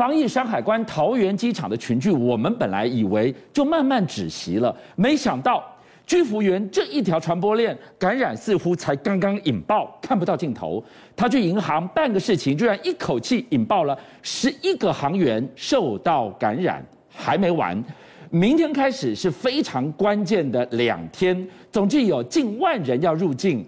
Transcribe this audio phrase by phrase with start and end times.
[0.00, 5.62] 防疫山海关桃园机场的群聚，我们本来以为就慢慢止息了，没想到
[6.06, 10.82] 居服员这一条传播链感染似乎才刚刚引爆，看不到尽头。
[11.14, 16.82] 他去银行办个事情，居然一口气引爆了十一个行员受到感染，
[17.14, 17.84] 还没完。
[18.30, 23.62] 明天开始是非常关键的两天，总计有近万人要入境。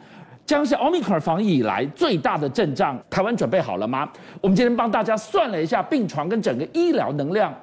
[0.45, 4.11] 将是奥密克戎防疫以来最大的阵仗，台湾准备好了吗？
[4.41, 7.54] 我们今天帮大家算了一下病床跟整个医疗能量，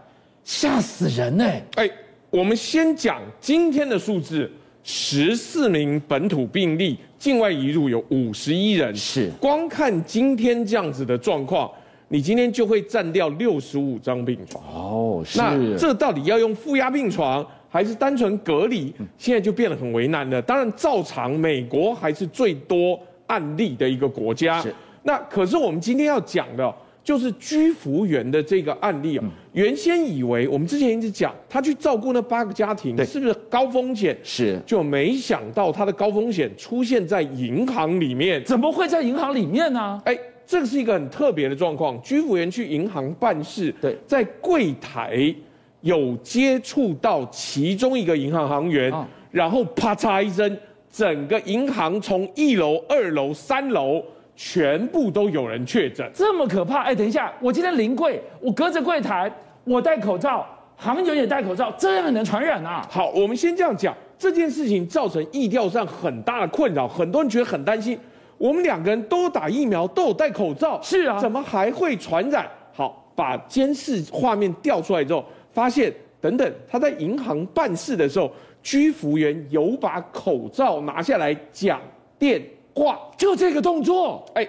[0.44, 1.64] 吓死人呢、欸！
[1.76, 1.90] 哎，
[2.30, 4.50] 我们先讲今天的数字：
[4.84, 8.96] 十四名本土病例，境外移入有五十一人。
[8.96, 11.70] 是，光看今天这样子的状况，
[12.10, 14.64] 你今天就会占掉六十五张病床。
[14.66, 15.40] 哦，是。
[15.40, 17.46] 那这到底要用负压病床？
[17.72, 20.42] 还是单纯隔离，现在就变得很为难了。
[20.42, 24.60] 当然，照常美国还是最多案例的一个国家。
[24.60, 24.74] 是。
[25.04, 26.74] 那可是我们今天要讲的，
[27.04, 29.26] 就是居服员的这个案例啊。
[29.54, 34.18] 原先以为我们之前一直讲，他去照顾那八个家庭，是不是高风险？
[34.24, 34.60] 是。
[34.66, 38.44] 就没想到他的高风险出现在银行里面。
[38.44, 40.02] 怎么会在银行里面呢？
[40.06, 40.18] 哎，
[40.50, 42.02] 这个是一个很特别的状况。
[42.02, 45.32] 居服员去银行办事，对，在柜台。
[45.82, 48.94] 有接触到其中一个银行行员，
[49.32, 50.58] 然后啪嚓一声，
[50.92, 54.04] 整个银行从一楼、二楼、三楼
[54.36, 56.82] 全部都有人确诊，这么可怕！
[56.82, 59.32] 哎，等一下，我今天临柜，我隔着柜台，
[59.64, 62.86] 我戴口罩，行员也戴口罩，这样也能传染啊？
[62.90, 67.98] 好，我们先这样讲，这件事情造成意调上很大的困扰，很多人觉得很担心。
[68.40, 72.50] 我们两个人都打疫苗，都有戴口罩，是啊，怎么还会传染？
[72.74, 75.24] 好，把监视画面调出来之后。
[75.52, 81.82] 发现等等，他在银行办事的时候，居服员有把口罩拿下来讲
[82.18, 82.42] 电
[82.74, 84.24] 话，就这个动作。
[84.36, 84.48] 哎，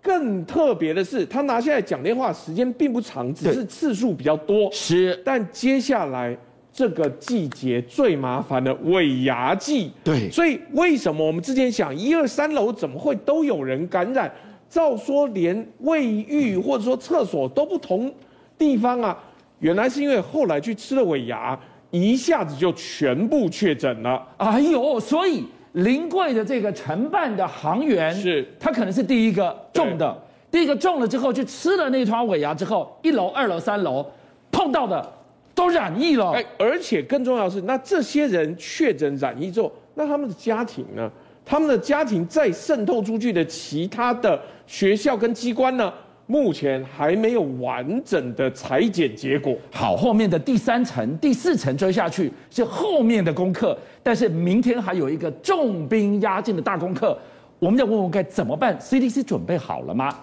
[0.00, 4.70] 更特别的是，他拿下来讲电话时间并不长，只是次数比较多。
[4.72, 6.34] 是，但接下来
[6.78, 9.90] 这个季节最麻烦的尾牙季。
[10.04, 14.32] 对，所以为什么我们之前想一二三楼怎么会都有人感染？
[14.70, 18.14] 照说连卫浴或者说厕所都不同
[18.56, 19.18] 地方啊。
[19.58, 21.58] 原来是因为后来去吃了尾牙，
[21.90, 24.24] 一下子就全部确诊了。
[24.36, 30.16] 哎呦，所以临柜的这个承办的航员是，他可能是第一个中的，
[30.48, 34.06] 第一个中了之后去吃了那团尾牙之后，一楼、二楼、三楼
[34.52, 35.12] 碰到的
[35.58, 36.30] 都染疫了。
[36.30, 41.10] 哎，而且更重要的是，那这些人确诊染疫之后，那他们的家庭呢？
[41.44, 45.92] 他们的家庭再渗透出去的其他的学校跟机关呢？
[46.26, 49.56] 目前还没有完整的裁剪结果。
[49.72, 57.18] 好，后面的第三层、第四层追下去是后面的功课，但是明天还有一个重兵压境的大功课，
[57.58, 60.14] 我们要问问该怎么办？CDC 准备好了吗？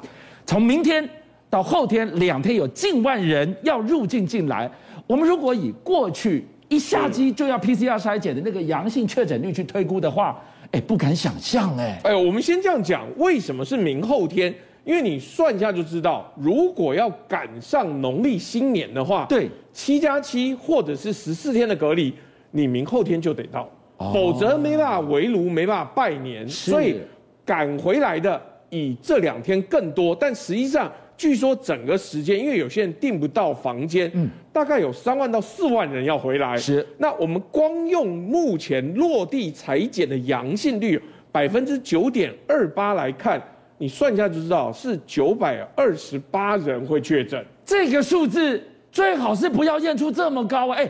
[0.45, 1.09] 从明天
[1.50, 4.69] 到后天两天有近万人要入境进来，
[5.07, 11.99] 我们如果以过去一下机就要 PCR 筛检的那个阳性确诊率去推估的话，哎，不敢想象哎。
[12.03, 14.53] 哎，我们先这样讲，为什么是明后天？
[14.83, 22.13] 因为你算一下就知道，如果要赶上农历新年的话，对，七加七或者是十四天的隔离，
[22.51, 23.67] 你明后天就得到，
[23.97, 26.99] 否则没办法围炉，没办法拜年，所以
[27.44, 28.39] 赶回来的
[28.69, 30.15] 以这两天更多。
[30.15, 36.57] 但实际上，据说整个时间，因为有些人订不到房间，嗯，大概有三万到四万人要回来。
[36.57, 43.41] 是，那我们光用目前落地采检的阳性率百分之九点二八来看。
[43.77, 47.45] 你算一下就知道，是九百二十八人会确诊。
[47.65, 50.77] 这个数字最好是不要验出这么高啊！
[50.77, 50.89] 哎，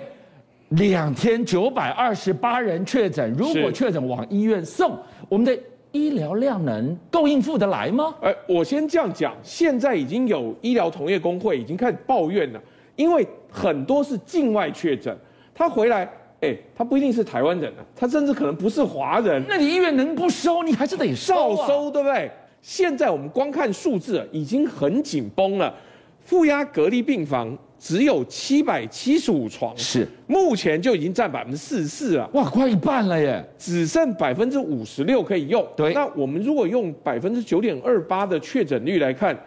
[0.70, 4.96] 两天九百二十八人确诊，如果确诊往医院送，
[5.28, 5.58] 我们的
[5.96, 8.14] 医疗量能够应付得来吗？
[8.20, 12.62] 哎，我先这样讲，现在已经有医疗同业工会已经开始抱怨了，
[12.98, 15.18] 因为很多是境外确诊，
[15.54, 16.12] 他回来，
[16.42, 19.42] 哎，他不一定是台湾人啊，他甚至可能不是华人。
[19.48, 20.64] 那你医院能不收？
[20.64, 22.30] 你还是得收啊，照收，对不对？
[22.62, 25.74] 现在我们光看数字已经很紧绷了，
[26.20, 35.66] 负压隔离病房只有七百七十五床，是目前就已经占百分之四十四了，哇，快一半了耶，只剩百分之五十六可以用。
[35.76, 39.38] 对，那我们如果用百分之九点二八的确诊率来看，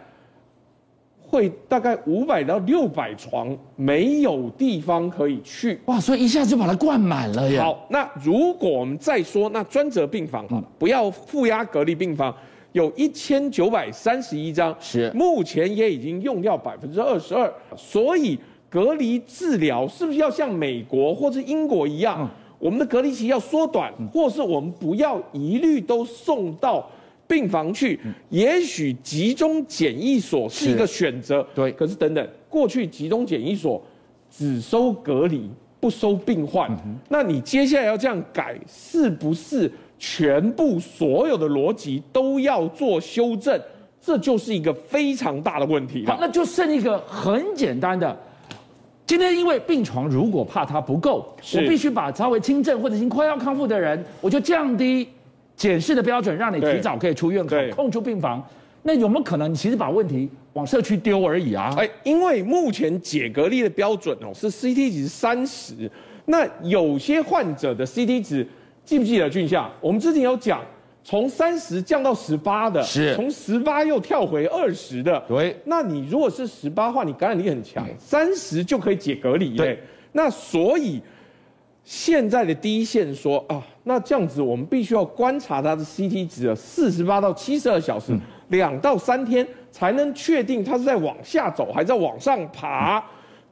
[1.21, 7.59] 会大概五百到六百床没有地方可以去，哇，所以一下子就把它灌满了耶。
[7.59, 12.33] 好，那如果我们再说那专责病房，好了，不要负压隔离病房。
[12.71, 15.11] 有一千九百三十一张，是。
[15.13, 18.37] 目前也已经用掉百分之二十二，所以
[18.69, 22.29] 隔离治疗是不是要像美国或者英国一样，嗯、
[22.59, 26.87] 我们的隔离期要缩短，或是我们不要一律都送到
[27.27, 27.99] 病房去，
[28.29, 31.45] 也许集中检疫所是一个选择。
[31.55, 33.81] 对，可是等等，过去集中检疫所
[34.29, 35.49] 只收隔离，
[35.79, 36.69] 不收病患，
[37.07, 43.61] 那你接下来要这样改，是不是全部所有的逻辑都要做修正？
[44.01, 46.05] 这就是一个非常大的问题。
[46.07, 48.17] 好，那就剩一个很简单的。
[49.05, 55.05] 今天因为病床如果怕它不够，我必须把稍微轻症或者已经快要康复的人，我就降低
[55.55, 58.41] 检视的标准，让你提早可以出院，空出病房。
[58.83, 61.75] 那有没有可能，你其实把问题往社区丢而已啊？
[61.77, 65.91] 哎，因为目前解隔离的标准哦是 CT 值三十，
[66.25, 68.47] 那有些患者的 CT 值
[68.89, 69.69] 记不记得俊夏？
[69.79, 70.61] 我们之前有讲。
[71.03, 75.55] 从三十降到十八的，是从十八又跳回二十的，对。
[75.65, 79.79] 那你如果是十八的话，你感染力很强，三十就可以解隔离，对。
[80.11, 80.99] 那所以
[81.83, 93.03] 现在的第一线说啊，那这样子我们必须要观察他的 CT 值，四十八到七十二小时，两、嗯、到三天才能确定他是在往下走还是在往上爬。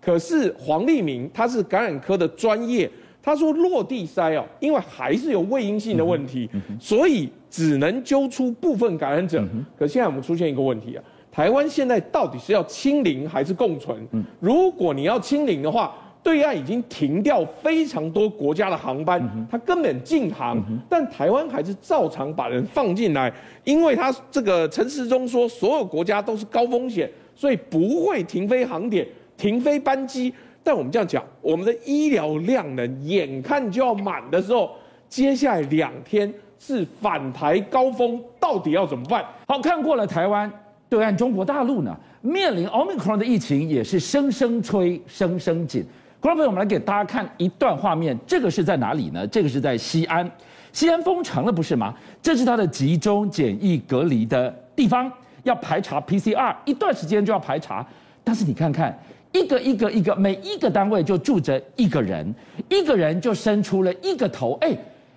[0.02, 2.90] 可是黄立明他是感染科的专业。
[3.28, 9.44] 他说落地筛哦，因为还是有未阴性的问题，所以只能揪出部分感染者。
[9.78, 13.98] 可现在我们出现一个问题啊，台湾现在到底是要清零还是共存？
[14.40, 15.94] 如果你要清零的话，
[16.24, 19.22] 对岸已经停掉非常多国家的航班，
[19.52, 20.58] 他根本禁航，
[20.88, 23.30] 但台湾还是照常把人放进来，
[23.66, 30.34] 因为他这个陈时中说所有国家都是高风险，所以不会停飞航点、停飞班机。
[30.68, 34.72] 但我们这样讲，我们的医疗量能眼看就要满的时候，
[35.08, 36.30] 接下来两天
[36.60, 39.24] 是返台高峰，到底要怎么办？
[39.48, 40.52] 好，看过了台湾，
[40.90, 45.86] 对岸中国大陆呢，面临 Omicron 的疫情也是声声催，声声紧。
[46.20, 49.26] 观众朋友，我们来给大家看一段画面，这个是在哪里呢？
[49.28, 50.30] 这个是在西安，
[50.74, 51.96] 西安封城了，不是吗？
[52.22, 55.10] 这是它的集中检疫隔离的地方，
[55.44, 57.88] 要排查 PCR，一段时间就要排查，
[58.22, 58.94] 但是你看看。
[59.38, 62.34] 一个一个一个，每一个单位就住着一个人，
[62.70, 64.58] 一个人就伸出了一个头。
[64.62, 64.76] 哎，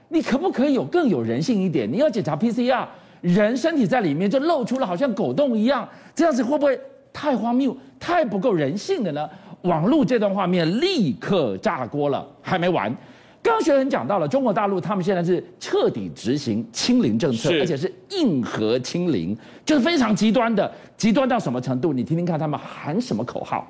[0.09, 1.91] 你可不可以有更有人性一点？
[1.91, 2.87] 你要检查 PCR，
[3.21, 6.79] 人身体在里面就露出了好像狗洞一样，这样子会不会
[7.13, 9.29] 太荒谬、太不够人性的呢？
[9.63, 12.95] 网络这段画面立刻炸锅了，还没完。
[13.43, 21.93] 刚刚学人讲到了中国大陆，他们现在是彻底执行清零政策，而且是硬核清零，就是非常极端的，极端到什么程度？
[21.93, 23.67] 你听听看他们喊什么口号。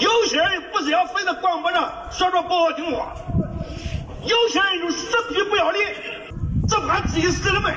[0.00, 3.14] 有些人不是要飞在广播上说说不好听话，
[4.24, 5.94] 有些人就死皮不要脸，
[6.66, 7.70] 只怕自己死了没。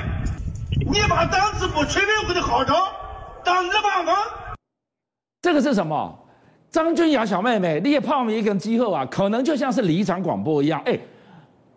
[0.90, 2.88] 你把党支部崔文辉的号召
[3.44, 4.12] 当你的办法？
[5.42, 6.18] 这个是什么？
[6.70, 9.04] 张君雅小妹妹，你也泡米一根鸡后啊？
[9.10, 10.98] 可能就像是离场广播一样，哎，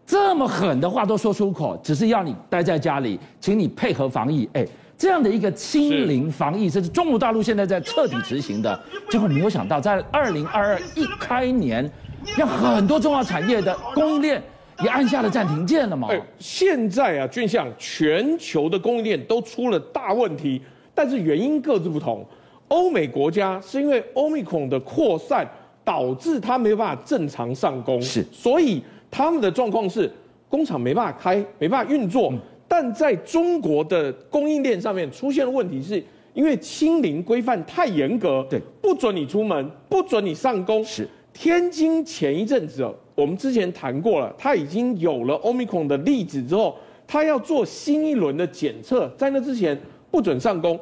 [0.05, 4.65] 这么狠的话都说出口，只是要你待在家里，请你配合防疫，哎。
[4.97, 8.79] 这样的一个清零防疫，这是中国大陆现在在彻底执行的。
[9.11, 11.87] 结果没有想到，在二零二二一开年，
[12.35, 14.41] 让很多重要产业的供应链
[14.81, 16.09] 也按下了暂停键了嘛。
[16.39, 20.59] 现在啊，俊相，全球的供应链都出了大问题，
[20.95, 22.25] 但是原因各自不同。
[22.69, 25.47] 欧美国家是因为 Omicron 的扩散
[25.85, 30.11] 导致它没有办法正常上工，是，所以他们的状况是
[30.49, 32.31] 工厂没办法开，没办法运作。
[32.31, 36.03] 嗯但在中国的供应链上面出现的问题，是
[36.33, 40.83] 因为清零规范太严格，对，不准你出门，不准你上工。
[40.83, 41.07] 是。
[41.33, 42.83] 天津前一阵子，
[43.13, 50.79] 我们之前谈过了，它已经有了 Omicron 的例子之后，它要做新一轮的检测，在那之前不准上工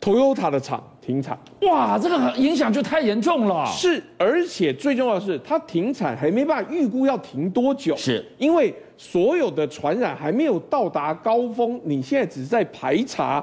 [0.00, 1.38] ，Toyota 的厂停产。
[1.62, 3.64] 哇，这个影响就太严重了。
[3.66, 8.74] 是，而且最重要的是，它停产还没办法预估要停多久，是因为。
[9.00, 13.40] 所有的传染还没有到达高峰，你现在只是在排查，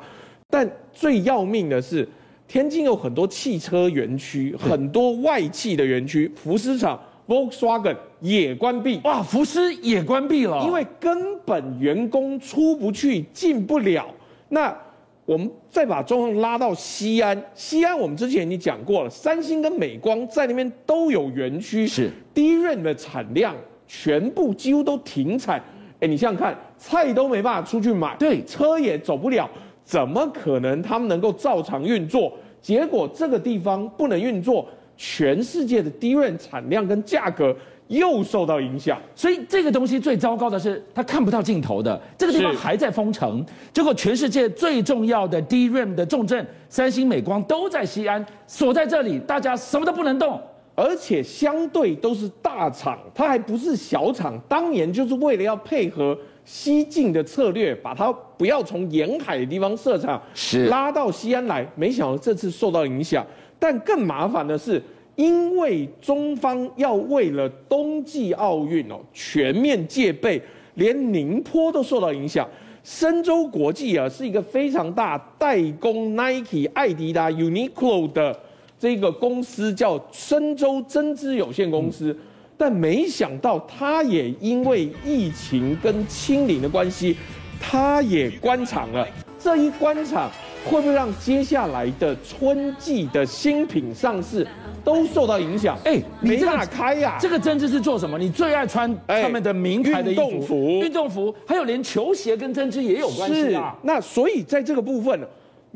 [0.50, 2.06] 但最要命的是，
[2.46, 9.00] 天津有很多汽车园区，很多外企的园区，福斯厂 Volkswagen 也关闭。
[9.06, 14.06] 哇，福斯也关闭了，因为根本员工出不去，进不了。
[14.50, 14.78] 那
[15.26, 23.56] 我们再把状况拉到西安，西安我们之前已经讲过了，三星跟美光在那边都有园区，是 DRAM 的产量。
[23.88, 25.64] 全部几乎都停产，
[26.00, 29.48] 哎，你想想看，菜都没办法出去买，对，车也走不了，
[29.84, 32.34] 怎么可能他们能够照常运作？
[32.60, 34.68] 结果这个地方不能运作，
[34.98, 37.56] 全世界的 DRAM 产量跟价格
[37.88, 39.00] 又受到影响。
[39.16, 43.46] 所以这个东西最糟糕的是，它看不到尽头的，这个地方还在封城。
[43.74, 50.40] 结果全世界最重要的 DRAM 的重镇，三星、美光都在西安，锁在这里，大家什么都不能动。
[50.78, 54.38] 而且相对都是大厂，它还不是小厂。
[54.46, 61.66] 当年就是为了要配合西进的策略，把它不要从沿海的地方设厂，是拉到西安来。
[61.76, 63.26] 没想到这次受到影响，
[63.58, 64.84] 但更麻烦的是，
[65.16, 70.42] 因为中方要为了冬季奥运哦全面戒备，
[70.74, 72.48] 连宁波都受到影响。
[72.84, 78.38] 深州国际啊是一个非常大代工 Nike、艾迪达、Uniqlo 的。
[78.78, 82.16] 这个公司叫深州针织有限公司，
[82.58, 87.16] 但没想到他也因为疫情跟清零的关系，
[87.60, 89.08] 他也关厂了。
[89.46, 90.28] 这一关厂
[90.66, 94.46] 会不会让接下来的春季的新品上市
[94.84, 95.78] 都受到影响？
[95.86, 97.16] 哎，没打开呀！
[97.22, 98.18] 这个针织是做什么？
[98.18, 103.78] 你最爱穿他们的名牌的运动服，运动服，还有连球鞋跟针织也有关系啊。
[103.84, 105.20] 那所以在这个部分。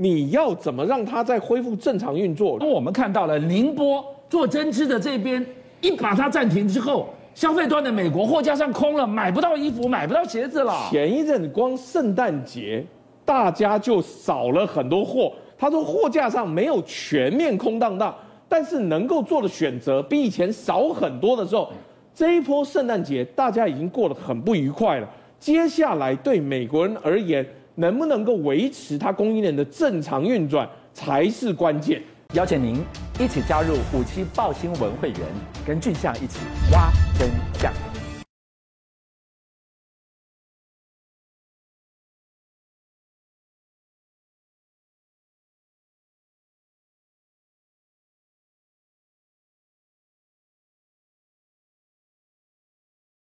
[0.01, 2.55] 你要怎么让它再恢复正常运作？
[2.61, 5.45] 那我们看到了宁波做针织的这边，
[5.81, 10.87] 一把它暂停之后，消费端的美国货架上空了，买不到衣服，买不到鞋子了。
[10.89, 12.81] 前一阵光圣诞节，
[13.29, 15.31] 大家就少了很多货。
[15.55, 18.15] 他说货架上没有全面空荡荡，
[18.47, 21.71] 但是能够做的选择比以前少很多的时候，
[22.11, 25.07] 这一波圣诞节大家已经过得很不愉快了。
[25.37, 27.45] 接下来对美国人而言，
[27.75, 32.01] 能不能够维持它供应链的正常运转才是关键。
[32.33, 32.81] 邀请您
[33.19, 35.19] 一起加入五七报新闻会员，
[35.67, 36.39] 跟俊相一起
[36.71, 37.29] 挖真
[37.61, 37.88] 相。